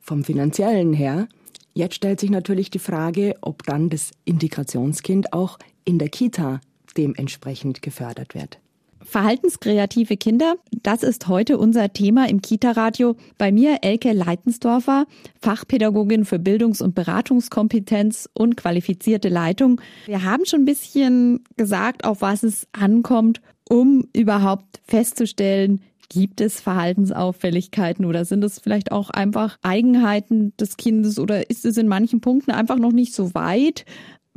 vom 0.00 0.24
finanziellen 0.24 0.94
her. 0.94 1.28
Jetzt 1.74 1.96
stellt 1.96 2.20
sich 2.20 2.30
natürlich 2.30 2.70
die 2.70 2.78
Frage, 2.78 3.36
ob 3.42 3.64
dann 3.64 3.90
das 3.90 4.12
Integrationskind 4.24 5.34
auch 5.34 5.58
in 5.84 5.98
der 5.98 6.08
Kita 6.08 6.62
dementsprechend 6.96 7.82
gefördert 7.82 8.34
wird. 8.34 8.60
Verhaltenskreative 9.06 10.16
Kinder, 10.16 10.56
das 10.82 11.02
ist 11.02 11.28
heute 11.28 11.58
unser 11.58 11.92
Thema 11.92 12.28
im 12.28 12.42
Kita-Radio. 12.42 13.16
Bei 13.38 13.52
mir 13.52 13.78
Elke 13.82 14.12
Leitensdorfer, 14.12 15.06
Fachpädagogin 15.40 16.24
für 16.24 16.38
Bildungs- 16.38 16.82
und 16.82 16.94
Beratungskompetenz 16.94 18.28
und 18.34 18.56
qualifizierte 18.56 19.28
Leitung. 19.28 19.80
Wir 20.06 20.24
haben 20.24 20.44
schon 20.44 20.62
ein 20.62 20.66
bisschen 20.66 21.44
gesagt, 21.56 22.04
auf 22.04 22.20
was 22.20 22.42
es 22.42 22.66
ankommt, 22.72 23.40
um 23.68 24.08
überhaupt 24.12 24.80
festzustellen, 24.86 25.80
Gibt 26.08 26.40
es 26.40 26.60
Verhaltensauffälligkeiten 26.60 28.04
oder 28.04 28.24
sind 28.24 28.44
es 28.44 28.60
vielleicht 28.60 28.92
auch 28.92 29.10
einfach 29.10 29.58
Eigenheiten 29.62 30.56
des 30.56 30.76
Kindes 30.76 31.18
oder 31.18 31.50
ist 31.50 31.64
es 31.64 31.76
in 31.76 31.88
manchen 31.88 32.20
Punkten 32.20 32.52
einfach 32.52 32.78
noch 32.78 32.92
nicht 32.92 33.12
so 33.12 33.34
weit? 33.34 33.84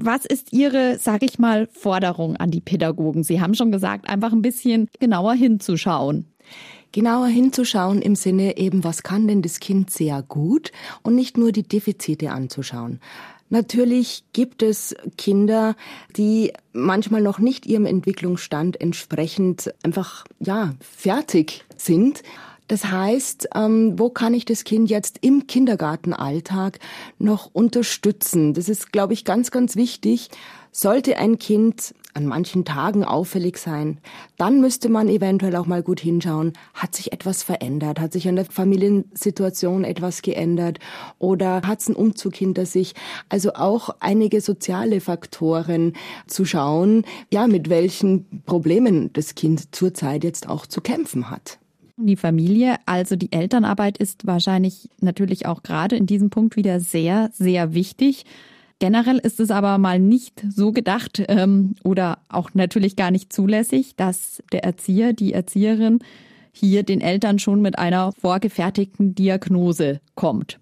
Was 0.01 0.25
ist 0.25 0.53
Ihre, 0.53 0.98
sage 0.98 1.25
ich 1.25 1.39
mal, 1.39 1.68
Forderung 1.74 2.38
an 2.38 2.51
die 2.51 2.62
Pädagogen? 2.62 3.24
Sie 3.24 3.41
haben 3.41 3.53
schon 3.53 3.70
gesagt, 3.70 4.08
einfach 4.08 4.32
ein 4.32 4.41
bisschen 4.41 4.88
genauer 4.98 5.34
hinzuschauen. 5.34 6.25
Genauer 6.94 7.27
hinzuschauen 7.27 8.01
im 8.01 8.15
Sinne 8.15 8.56
eben, 8.56 8.86
was 8.86 9.03
kann 9.03 9.27
denn 9.27 9.41
das 9.41 9.60
Kind 9.60 9.89
sehr 9.89 10.24
gut 10.24 10.72
und 11.03 11.15
nicht 11.15 11.38
nur 11.38 11.51
die 11.51 11.63
Defizite 11.63 12.32
anzuschauen. 12.32 13.01
Natürlich 13.50 14.24
gibt 14.32 14.63
es 14.63 14.96
Kinder, 15.18 15.75
die 16.15 16.53
manchmal 16.72 17.22
noch 17.22 17.39
nicht 17.39 17.65
ihrem 17.65 17.86
Entwicklungsstand 17.86 18.79
entsprechend 18.79 19.74
einfach, 19.84 20.24
ja, 20.39 20.75
fertig 20.79 21.65
sind. 21.75 22.24
Das 22.70 22.86
heißt, 22.86 23.50
ähm, 23.56 23.98
wo 23.98 24.12
kann 24.12 24.36
ich 24.36 24.46
das 24.46 24.64
Kind 24.64 24.92
jetzt 24.92 25.18
im 25.22 25.48
Kindergartenalltag 25.48 26.78
noch 27.18 27.50
unterstützen? 27.52 28.54
Das 28.54 28.70
ist, 28.70 28.92
glaube 28.92 29.14
ich, 29.14 29.26
ganz, 29.26 29.50
ganz 29.50 29.76
wichtig. 29.76 30.30
Sollte 30.72 31.18
ein 31.18 31.40
Kind 31.40 31.96
an 32.14 32.28
manchen 32.28 32.66
Tagen 32.66 33.04
auffällig 33.04 33.58
sein, 33.58 34.00
dann 34.38 34.62
müsste 34.62 34.88
man 34.90 35.08
eventuell 35.10 35.56
auch 35.56 35.66
mal 35.66 35.82
gut 35.82 36.00
hinschauen, 36.00 36.54
hat 36.76 36.96
sich 36.96 37.12
etwas 37.12 37.42
verändert, 37.42 38.00
hat 38.00 38.14
sich 38.14 38.28
an 38.28 38.36
der 38.36 38.46
Familiensituation 38.46 39.84
etwas 39.84 40.22
geändert 40.22 40.80
oder 41.18 41.62
hat 41.64 41.80
es 41.80 41.88
einen 41.88 41.96
Umzug 41.96 42.36
hinter 42.36 42.68
sich. 42.68 42.94
Also 43.30 43.54
auch 43.54 43.90
einige 44.00 44.42
soziale 44.42 45.02
Faktoren 45.02 45.94
zu 46.28 46.46
schauen, 46.46 47.04
ja, 47.32 47.48
mit 47.48 47.70
welchen 47.70 48.44
Problemen 48.46 49.12
das 49.14 49.34
Kind 49.34 49.74
zurzeit 49.74 50.24
jetzt 50.24 50.48
auch 50.48 50.68
zu 50.68 50.82
kämpfen 50.82 51.32
hat. 51.32 51.59
Die 52.01 52.15
Familie, 52.15 52.77
also 52.86 53.18
die 53.18 53.32
Elternarbeit 53.34 53.98
ist 53.98 54.25
wahrscheinlich 54.25 54.89
natürlich 55.01 55.46
auch 55.46 55.63
gerade 55.63 55.98
in 55.98 56.06
diesem 56.06 56.29
Punkt 56.29 56.56
wieder 56.56 56.79
sehr, 56.79 57.29
sehr 57.34 57.74
wichtig. 57.74 58.25
Generell 58.79 59.18
ist 59.18 59.41
es 59.41 59.51
aber 59.51 59.77
mal 59.77 60.00
nicht 60.00 60.41
so 60.50 60.72
gedacht 60.72 61.22
ähm, 61.27 61.75
oder 61.84 62.20
auch 62.29 62.51
natürlich 62.53 62.96
gar 62.96 63.12
nicht 63.12 63.34
zulässig, 63.34 63.98
dass 63.98 64.41
der 64.53 64.63
Erzieher, 64.63 65.12
die 65.12 65.34
Erzieherin 65.34 66.00
hier 66.53 66.84
den 66.84 67.01
Eltern 67.01 67.38
schon 67.38 67.62
mit 67.62 67.77
einer 67.77 68.13
vorgefertigten 68.13 69.13
Diagnose 69.13 70.00
kommt. 70.15 70.60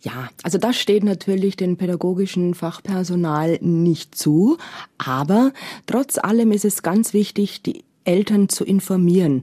Ja, 0.00 0.30
also 0.42 0.58
das 0.58 0.76
steht 0.76 1.04
natürlich 1.04 1.54
dem 1.54 1.76
pädagogischen 1.76 2.54
Fachpersonal 2.54 3.58
nicht 3.60 4.16
zu, 4.16 4.58
aber 4.98 5.52
trotz 5.86 6.18
allem 6.18 6.50
ist 6.50 6.64
es 6.64 6.82
ganz 6.82 7.12
wichtig, 7.12 7.62
die 7.62 7.84
Eltern 8.04 8.48
zu 8.48 8.64
informieren. 8.64 9.42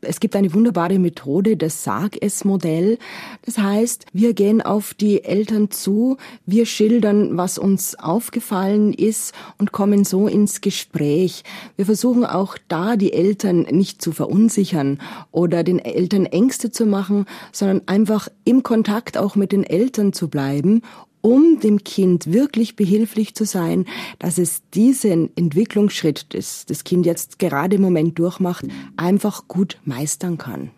Es 0.00 0.20
gibt 0.20 0.36
eine 0.36 0.54
wunderbare 0.54 0.98
Methode, 1.00 1.56
das 1.56 1.82
Sag-es-Modell. 1.82 2.98
Das 3.44 3.58
heißt, 3.58 4.06
wir 4.12 4.32
gehen 4.32 4.62
auf 4.62 4.94
die 4.94 5.24
Eltern 5.24 5.72
zu, 5.72 6.18
wir 6.46 6.66
schildern, 6.66 7.36
was 7.36 7.58
uns 7.58 7.98
aufgefallen 7.98 8.92
ist 8.92 9.34
und 9.58 9.72
kommen 9.72 10.04
so 10.04 10.28
ins 10.28 10.60
Gespräch. 10.60 11.42
Wir 11.74 11.84
versuchen 11.84 12.24
auch 12.24 12.56
da 12.68 12.96
die 12.96 13.12
Eltern 13.12 13.62
nicht 13.62 14.00
zu 14.00 14.12
verunsichern 14.12 15.00
oder 15.32 15.64
den 15.64 15.80
Eltern 15.80 16.26
Ängste 16.26 16.70
zu 16.70 16.86
machen, 16.86 17.26
sondern 17.50 17.82
einfach 17.86 18.28
im 18.44 18.62
Kontakt 18.62 19.18
auch 19.18 19.34
mit 19.34 19.50
den 19.50 19.64
Eltern 19.64 20.12
zu 20.12 20.28
bleiben 20.28 20.82
um 21.20 21.60
dem 21.60 21.84
Kind 21.84 22.32
wirklich 22.32 22.76
behilflich 22.76 23.34
zu 23.34 23.44
sein, 23.44 23.86
dass 24.18 24.38
es 24.38 24.62
diesen 24.74 25.36
Entwicklungsschritt, 25.36 26.34
das 26.34 26.66
das 26.66 26.84
Kind 26.84 27.06
jetzt 27.06 27.38
gerade 27.38 27.76
im 27.76 27.82
Moment 27.82 28.18
durchmacht, 28.18 28.66
einfach 28.96 29.48
gut 29.48 29.78
meistern 29.84 30.38
kann. 30.38 30.70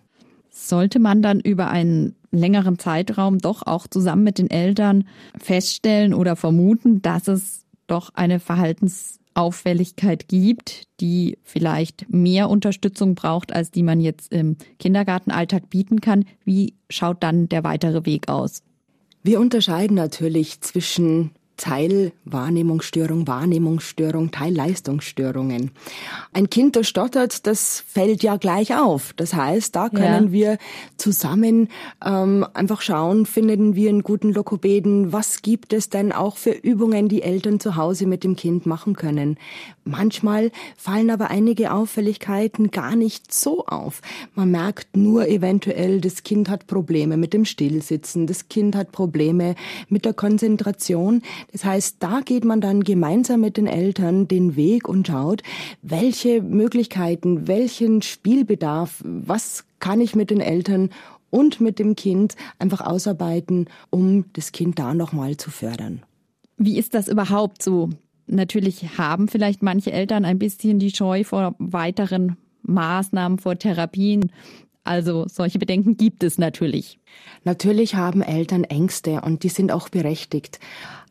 Sollte 0.51 0.99
man 0.99 1.23
dann 1.23 1.41
über 1.41 1.69
einen 1.69 2.15
längeren 2.31 2.79
Zeitraum 2.79 3.39
doch 3.39 3.67
auch 3.67 3.87
zusammen 3.87 4.25
mit 4.25 4.39
den 4.39 4.51
Eltern 4.51 5.05
feststellen 5.39 6.15
oder 6.15 6.37
vermuten, 6.37 7.03
dass 7.03 7.29
es 7.29 7.65
doch 7.87 8.11
eine 8.15 8.39
Verhaltensauffälligkeit 8.39 10.29
gibt, 10.29 10.85
die 11.01 11.39
vielleicht 11.43 12.07
mehr 12.09 12.49
Unterstützung 12.49 13.15
braucht, 13.15 13.53
als 13.53 13.71
die 13.71 13.83
man 13.83 14.01
jetzt 14.01 14.33
im 14.33 14.57
Kindergartenalltag 14.79 15.71
bieten 15.71 16.01
kann. 16.01 16.25
Wie 16.45 16.75
schaut 16.89 17.23
dann 17.23 17.49
der 17.49 17.65
weitere 17.65 18.07
Weg 18.07 18.29
aus? 18.29 18.63
Wir 19.23 19.39
unterscheiden 19.39 19.97
natürlich 19.97 20.61
zwischen 20.63 21.33
Teilwahrnehmungsstörung, 21.61 23.29
Wahrnehmungsstörung, 23.29 24.31
Teilleistungsstörungen. 24.31 25.73
Ein 26.33 26.49
Kind, 26.49 26.75
das 26.75 26.89
stottert, 26.89 27.47
das 27.47 27.85
fällt 27.87 28.23
ja 28.23 28.37
gleich 28.39 28.75
auf. 28.75 29.13
Das 29.13 29.35
heißt, 29.35 29.77
da 29.77 29.91
können 29.91 30.29
ja. 30.29 30.33
wir 30.33 30.59
zusammen 30.97 31.69
ähm, 32.03 32.47
einfach 32.55 32.81
schauen, 32.81 33.27
finden 33.27 33.75
wir 33.75 33.91
einen 33.91 34.03
guten 34.03 34.33
Lokopäden, 34.33 35.13
was 35.13 35.43
gibt 35.43 35.75
es 35.75 35.91
denn 35.91 36.13
auch 36.13 36.39
für 36.39 36.53
Übungen, 36.53 37.11
die 37.11 37.21
Eltern 37.21 37.61
zu 37.61 37.77
Hause 37.77 38.07
mit 38.07 38.25
dem 38.25 38.37
Kind 38.37 38.65
machen 38.65 38.97
können. 38.97 39.37
Manchmal 39.85 40.51
fallen 40.77 41.11
aber 41.11 41.31
einige 41.31 41.73
Auffälligkeiten 41.73 42.71
gar 42.71 42.97
nicht 42.97 43.33
so 43.33 43.65
auf. 43.67 44.03
Man 44.35 44.51
merkt 44.51 44.97
nur 44.97 45.27
eventuell, 45.27 46.01
das 46.01 46.23
Kind 46.23 46.51
hat 46.51 46.67
Probleme 46.67 47.17
mit 47.17 47.33
dem 47.33 47.45
Stillsitzen, 47.45 48.27
das 48.27 48.49
Kind 48.49 48.77
hat 48.77 48.93
Probleme 48.93 49.55
mit 49.89 50.05
der 50.05 50.13
Konzentration. 50.13 51.23
Das 51.53 51.65
heißt, 51.65 51.97
da 52.01 52.21
geht 52.21 52.45
man 52.45 52.61
dann 52.61 52.85
gemeinsam 52.85 53.41
mit 53.41 53.57
den 53.57 53.67
Eltern 53.67 54.29
den 54.29 54.55
Weg 54.55 54.87
und 54.89 55.07
schaut, 55.07 55.43
welche 55.83 56.43
Möglichkeiten, 56.43 57.49
welchen 57.49 58.03
Spielbedarf, 58.03 59.03
was 59.05 59.65
kann 59.79 60.01
ich 60.01 60.15
mit 60.15 60.31
den 60.31 60.41
Eltern 60.41 60.91
und 61.31 61.61
mit 61.61 61.79
dem 61.79 61.97
Kind 61.97 62.37
einfach 62.59 62.83
ausarbeiten, 62.83 63.69
um 63.89 64.27
das 64.35 64.53
Kind 64.53 64.79
da 64.79 64.95
nochmal 64.95 65.37
zu 65.37 65.51
fördern. 65.51 66.03
Wie 66.57 66.77
ist 66.77 66.93
das 66.93 67.09
überhaupt 67.09 67.63
so? 67.63 67.89
Natürlich 68.31 68.97
haben 68.97 69.27
vielleicht 69.27 69.63
manche 69.63 69.91
Eltern 69.93 70.25
ein 70.25 70.39
bisschen 70.39 70.79
die 70.79 70.91
Scheu 70.91 71.25
vor 71.25 71.57
weiteren 71.59 72.37
Maßnahmen, 72.63 73.39
vor 73.39 73.59
Therapien. 73.59 74.31
Also 74.85 75.27
solche 75.29 75.59
Bedenken 75.59 75.97
gibt 75.97 76.23
es 76.23 76.39
natürlich. 76.39 77.01
Natürlich 77.45 77.97
haben 77.97 78.23
Eltern 78.23 78.65
Ängste 78.65 79.21
und 79.23 79.43
die 79.43 79.49
sind 79.49 79.73
auch 79.73 79.89
berechtigt. 79.89 80.61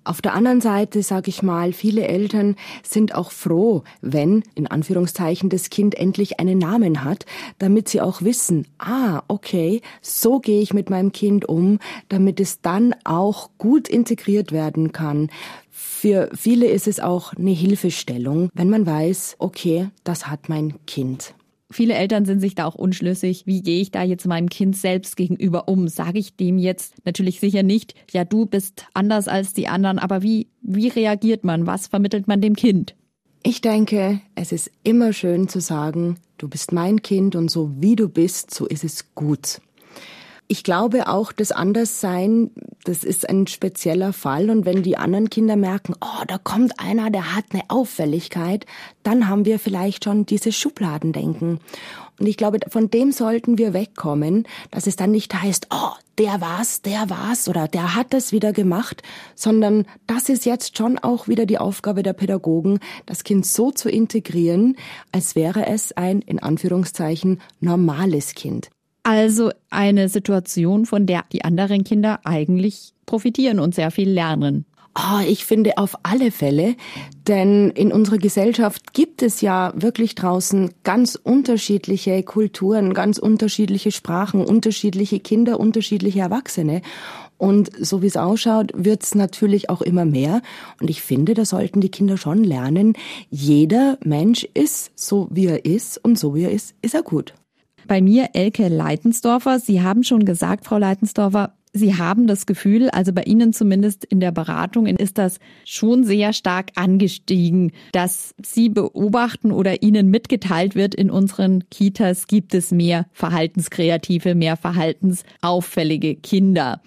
Auf 0.09 0.23
der 0.23 0.33
anderen 0.33 0.59
Seite 0.59 1.03
sage 1.03 1.29
ich 1.29 1.43
mal, 1.43 1.71
viele 1.71 2.07
Eltern 2.07 2.55
sind 2.81 3.13
auch 3.13 3.29
froh, 3.29 3.83
wenn 4.01 4.41
in 4.55 4.65
Anführungszeichen 4.65 5.51
das 5.51 5.69
Kind 5.69 5.93
endlich 5.93 6.39
einen 6.39 6.57
Namen 6.57 7.03
hat, 7.03 7.27
damit 7.59 7.89
sie 7.89 8.01
auch 8.01 8.23
wissen, 8.23 8.65
ah, 8.79 9.21
okay, 9.27 9.81
so 10.01 10.39
gehe 10.39 10.61
ich 10.61 10.73
mit 10.73 10.89
meinem 10.89 11.11
Kind 11.11 11.47
um, 11.47 11.77
damit 12.07 12.39
es 12.39 12.59
dann 12.61 12.95
auch 13.03 13.51
gut 13.59 13.87
integriert 13.87 14.51
werden 14.51 14.93
kann. 14.93 15.29
Für 15.69 16.31
viele 16.33 16.65
ist 16.65 16.87
es 16.87 16.99
auch 16.99 17.33
eine 17.33 17.51
Hilfestellung, 17.51 18.49
wenn 18.55 18.71
man 18.71 18.87
weiß, 18.87 19.35
okay, 19.37 19.89
das 20.03 20.25
hat 20.25 20.49
mein 20.49 20.73
Kind. 20.87 21.35
Viele 21.71 21.93
Eltern 21.93 22.25
sind 22.25 22.39
sich 22.39 22.55
da 22.55 22.65
auch 22.65 22.75
unschlüssig. 22.75 23.45
Wie 23.45 23.61
gehe 23.61 23.81
ich 23.81 23.91
da 23.91 24.01
jetzt 24.01 24.25
meinem 24.25 24.49
Kind 24.49 24.75
selbst 24.75 25.15
gegenüber 25.15 25.67
um? 25.67 25.87
Sage 25.87 26.17
ich 26.17 26.35
dem 26.35 26.57
jetzt 26.57 26.95
natürlich 27.05 27.39
sicher 27.39 27.61
nicht, 27.61 27.93
ja, 28.11 28.25
du 28.25 28.47
bist 28.47 28.85
anders 28.93 29.27
als 29.27 29.53
die 29.53 29.67
anderen, 29.67 29.99
aber 29.99 30.23
wie, 30.23 30.47
wie 30.61 30.87
reagiert 30.87 31.43
man? 31.43 31.67
Was 31.67 31.87
vermittelt 31.87 32.27
man 32.27 32.41
dem 32.41 32.55
Kind? 32.55 32.95
Ich 33.43 33.61
denke, 33.61 34.19
es 34.35 34.51
ist 34.51 34.71
immer 34.83 35.13
schön 35.13 35.47
zu 35.47 35.61
sagen, 35.61 36.17
du 36.37 36.49
bist 36.49 36.73
mein 36.73 37.01
Kind 37.01 37.35
und 37.35 37.49
so 37.49 37.71
wie 37.79 37.95
du 37.95 38.09
bist, 38.09 38.53
so 38.53 38.65
ist 38.65 38.83
es 38.83 39.13
gut. 39.13 39.61
Ich 40.51 40.63
glaube 40.63 41.07
auch, 41.07 41.31
das 41.31 41.51
Anderssein, 41.51 42.49
das 42.83 43.03
ist 43.03 43.29
ein 43.29 43.45
spezieller 43.45 44.13
Fall. 44.13 44.49
Und 44.49 44.65
wenn 44.65 44.81
die 44.81 44.97
anderen 44.97 45.29
Kinder 45.29 45.55
merken, 45.55 45.93
oh, 46.01 46.23
da 46.27 46.39
kommt 46.39 46.79
einer, 46.79 47.11
der 47.11 47.35
hat 47.35 47.45
eine 47.51 47.61
Auffälligkeit, 47.67 48.65
dann 49.03 49.29
haben 49.29 49.45
wir 49.45 49.59
vielleicht 49.59 50.05
schon 50.05 50.25
dieses 50.25 50.57
Schubladendenken. 50.57 51.59
Und 52.19 52.25
ich 52.25 52.35
glaube, 52.35 52.57
von 52.67 52.89
dem 52.89 53.11
sollten 53.11 53.59
wir 53.59 53.75
wegkommen, 53.75 54.47
dass 54.71 54.87
es 54.87 54.95
dann 54.95 55.11
nicht 55.11 55.35
heißt, 55.35 55.67
oh, 55.69 55.91
der 56.17 56.41
war's, 56.41 56.81
der 56.81 57.11
war's 57.11 57.47
oder 57.47 57.67
der 57.67 57.93
hat 57.95 58.11
das 58.11 58.31
wieder 58.31 58.51
gemacht, 58.51 59.03
sondern 59.35 59.85
das 60.07 60.29
ist 60.29 60.47
jetzt 60.47 60.79
schon 60.79 60.97
auch 60.97 61.27
wieder 61.27 61.45
die 61.45 61.59
Aufgabe 61.59 62.01
der 62.01 62.13
Pädagogen, 62.13 62.79
das 63.05 63.23
Kind 63.23 63.45
so 63.45 63.69
zu 63.69 63.87
integrieren, 63.87 64.77
als 65.11 65.35
wäre 65.35 65.67
es 65.67 65.91
ein, 65.91 66.23
in 66.23 66.39
Anführungszeichen, 66.39 67.39
normales 67.59 68.33
Kind. 68.33 68.71
Also 69.09 69.49
eine 69.71 70.07
Situation, 70.07 70.85
von 70.85 71.07
der 71.07 71.25
die 71.31 71.43
anderen 71.43 71.83
Kinder 71.83 72.19
eigentlich 72.25 72.93
profitieren 73.07 73.59
und 73.59 73.73
sehr 73.73 73.89
viel 73.89 74.07
lernen. 74.07 74.65
Oh, 74.95 75.19
ich 75.27 75.45
finde 75.45 75.79
auf 75.79 75.95
alle 76.03 76.29
Fälle, 76.29 76.75
denn 77.27 77.71
in 77.71 77.91
unserer 77.91 78.19
Gesellschaft 78.19 78.93
gibt 78.93 79.23
es 79.23 79.41
ja 79.41 79.73
wirklich 79.75 80.13
draußen 80.13 80.69
ganz 80.83 81.15
unterschiedliche 81.15 82.21
Kulturen, 82.21 82.93
ganz 82.93 83.17
unterschiedliche 83.17 83.91
Sprachen, 83.91 84.45
unterschiedliche 84.45 85.19
Kinder, 85.19 85.59
unterschiedliche 85.59 86.19
Erwachsene. 86.19 86.83
Und 87.39 87.71
so 87.83 88.03
wie 88.03 88.07
es 88.07 88.17
ausschaut, 88.17 88.73
wird 88.75 89.01
es 89.01 89.15
natürlich 89.15 89.71
auch 89.71 89.81
immer 89.81 90.05
mehr. 90.05 90.43
Und 90.79 90.91
ich 90.91 91.01
finde, 91.01 91.33
da 91.33 91.45
sollten 91.45 91.81
die 91.81 91.89
Kinder 91.89 92.17
schon 92.17 92.43
lernen, 92.43 92.93
jeder 93.31 93.97
Mensch 94.03 94.47
ist 94.53 94.91
so, 94.93 95.29
wie 95.31 95.47
er 95.47 95.65
ist 95.65 95.97
und 95.97 96.19
so 96.19 96.35
wie 96.35 96.43
er 96.43 96.51
ist, 96.51 96.75
ist 96.83 96.93
er 96.93 97.01
gut 97.01 97.33
bei 97.89 98.01
mir 98.01 98.29
Elke 98.33 98.67
Leitensdorfer. 98.67 99.59
Sie 99.59 99.81
haben 99.81 100.03
schon 100.03 100.23
gesagt, 100.23 100.65
Frau 100.65 100.77
Leitensdorfer, 100.77 101.55
Sie 101.73 101.95
haben 101.95 102.27
das 102.27 102.45
Gefühl, 102.45 102.89
also 102.89 103.13
bei 103.13 103.23
Ihnen 103.23 103.51
zumindest 103.51 104.05
in 104.05 104.19
der 104.19 104.31
Beratung 104.31 104.85
ist 104.85 105.17
das 105.17 105.39
schon 105.65 106.03
sehr 106.03 106.33
stark 106.33 106.71
angestiegen, 106.75 107.71
dass 107.91 108.33
Sie 108.43 108.69
beobachten 108.69 109.51
oder 109.51 109.81
Ihnen 109.81 110.09
mitgeteilt 110.09 110.75
wird, 110.75 110.95
in 110.95 111.11
unseren 111.11 111.67
Kitas 111.69 112.27
gibt 112.27 112.53
es 112.53 112.71
mehr 112.71 113.07
verhaltenskreative, 113.11 114.33
mehr 114.35 114.55
verhaltensauffällige 114.55 116.15
Kinder. 116.15 116.81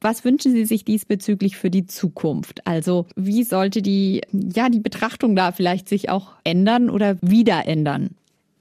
Was 0.00 0.24
wünschen 0.24 0.52
Sie 0.52 0.66
sich 0.66 0.84
diesbezüglich 0.84 1.56
für 1.56 1.70
die 1.70 1.86
Zukunft? 1.86 2.66
Also 2.66 3.06
wie 3.16 3.42
sollte 3.42 3.82
die, 3.82 4.20
ja, 4.32 4.68
die 4.68 4.80
Betrachtung 4.80 5.34
da 5.34 5.50
vielleicht 5.50 5.88
sich 5.88 6.10
auch 6.10 6.32
ändern 6.44 6.90
oder 6.90 7.16
wieder 7.22 7.66
ändern? 7.66 8.10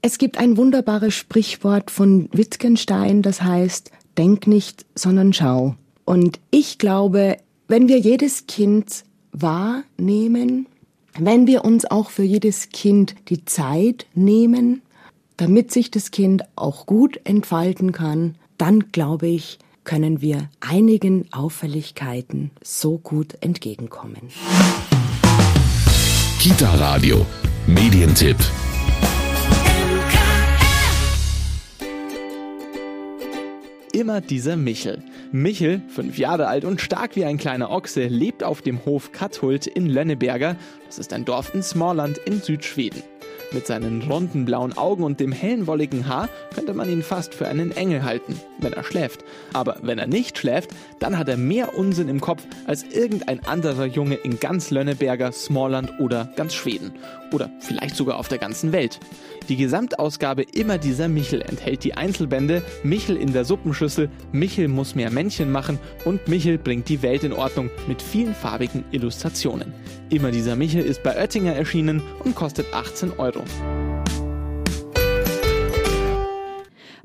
Es 0.06 0.18
gibt 0.18 0.38
ein 0.38 0.58
wunderbares 0.58 1.14
Sprichwort 1.14 1.90
von 1.90 2.28
Wittgenstein, 2.34 3.22
das 3.22 3.42
heißt, 3.42 3.90
denk 4.18 4.48
nicht, 4.48 4.86
sondern 4.96 5.32
schau. 5.32 5.76
Und 6.04 6.42
ich 6.52 6.78
glaube, 6.78 7.38
wenn 7.70 7.88
wir 7.88 8.00
jedes 8.00 8.46
Kind 8.46 9.06
wahrnehmen, 9.32 10.68
wenn 11.18 11.48
wir 11.48 11.64
uns 11.64 11.86
auch 11.86 12.10
für 12.10 12.24
jedes 12.24 12.68
Kind 12.68 13.16
die 13.30 13.46
Zeit 13.46 14.06
nehmen, 14.14 14.82
damit 15.38 15.72
sich 15.72 15.90
das 15.90 16.12
Kind 16.12 16.44
auch 16.58 16.86
gut 16.86 17.22
entfalten 17.24 17.94
kann, 17.94 18.36
dann 18.58 18.92
glaube 18.92 19.28
ich, 19.28 19.58
können 19.86 20.20
wir 20.20 20.50
einigen 20.60 21.32
Auffälligkeiten 21.32 22.52
so 22.62 22.98
gut 22.98 23.36
entgegenkommen. 23.40 24.28
Kita 26.40 26.76
Radio, 26.76 27.26
Medientipp. 27.68 28.36
Immer 33.94 34.20
dieser 34.22 34.58
Michel. 34.58 35.02
Michel, 35.32 35.82
fünf 35.88 36.18
Jahre 36.18 36.48
alt 36.48 36.66
und 36.66 36.82
stark 36.82 37.16
wie 37.16 37.24
ein 37.24 37.38
kleiner 37.38 37.70
Ochse, 37.70 38.08
lebt 38.08 38.44
auf 38.44 38.62
dem 38.62 38.84
Hof 38.86 39.12
Katthult 39.12 39.68
in 39.68 39.88
Lönneberger. 39.88 40.58
Das 40.88 41.00
ist 41.00 41.14
ein 41.14 41.26
Dorf 41.26 41.54
in 41.54 41.64
Smallland 41.64 42.18
in 42.18 42.42
Südschweden. 42.42 43.02
Mit 43.54 43.68
seinen 43.68 44.02
runden 44.02 44.46
blauen 44.46 44.76
Augen 44.76 45.04
und 45.04 45.20
dem 45.20 45.32
hellen 45.32 45.68
wolligen 45.68 46.08
Haar 46.08 46.28
könnte 46.56 46.74
man 46.74 46.90
ihn 46.90 47.04
fast 47.04 47.36
für 47.36 47.48
einen 47.48 47.72
Engel 47.72 48.04
halten, 48.04 48.40
wenn 48.58 48.74
er 48.74 48.84
schläft. 48.84 49.24
Aber 49.54 49.78
wenn 49.84 50.00
er 50.00 50.08
nicht 50.08 50.40
schläft, 50.40 50.72
dann 51.00 51.20
hat 51.20 51.30
er 51.30 51.38
mehr 51.38 51.78
Unsinn 51.78 52.10
im 52.10 52.20
Kopf 52.20 52.42
als 52.66 52.84
irgendein 52.84 53.46
anderer 53.46 53.86
Junge 53.86 54.16
in 54.16 54.40
ganz 54.40 54.72
Lönneberger, 54.72 55.32
Smallland 55.32 56.00
oder 56.00 56.32
ganz 56.36 56.56
Schweden. 56.56 56.94
Oder 57.32 57.52
vielleicht 57.60 57.96
sogar 57.96 58.18
auf 58.18 58.28
der 58.28 58.40
ganzen 58.40 58.72
Welt. 58.72 59.00
Die 59.50 59.56
Gesamtausgabe 59.56 60.44
Immer 60.54 60.78
dieser 60.78 61.08
Michel 61.08 61.42
enthält 61.42 61.84
die 61.84 61.94
Einzelbände 61.94 62.64
Michel 62.84 63.18
in 63.18 63.34
der 63.34 63.46
Suppenschüssel, 63.46 64.10
Michel 64.32 64.68
muss 64.68 64.96
mehr 64.96 65.12
Männchen 65.12 65.52
machen 65.52 65.80
und 66.06 66.28
Michel 66.28 66.58
bringt 66.58 66.90
die 66.90 67.02
Welt 67.02 67.24
in 67.24 67.34
Ordnung 67.34 67.70
mit 67.88 68.02
vielen 68.02 68.34
farbigen 68.34 68.84
Illustrationen. 68.92 69.74
Immer 70.10 70.32
dieser 70.32 70.56
Michel 70.56 70.86
ist 70.86 71.04
bei 71.04 71.16
Oettinger 71.16 71.54
erschienen 71.54 72.02
und 72.24 72.36
kostet 72.36 72.74
18 72.74 73.14
Euro. 73.18 73.43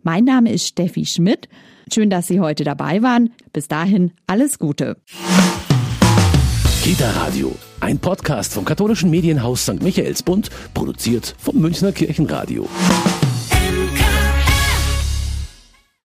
Mein 0.02 0.24
Name 0.24 0.52
ist 0.52 0.66
Steffi 0.66 1.04
Schmidt. 1.04 1.48
Schön, 1.92 2.10
dass 2.10 2.26
Sie 2.26 2.40
heute 2.40 2.64
dabei 2.64 3.02
waren. 3.02 3.30
Bis 3.52 3.68
dahin 3.68 4.12
alles 4.26 4.58
Gute. 4.58 4.96
Kita 6.82 7.10
Radio, 7.10 7.54
ein 7.80 7.98
Podcast 7.98 8.54
vom 8.54 8.64
katholischen 8.64 9.10
Medienhaus 9.10 9.62
St. 9.62 9.82
Michaelsbund, 9.82 10.48
produziert 10.72 11.34
vom 11.38 11.56
Münchner 11.60 11.92
Kirchenradio. 11.92 12.66